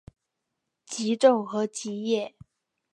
[0.83, 2.33] 极昼和极夜。